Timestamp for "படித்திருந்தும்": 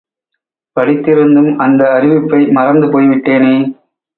0.77-1.51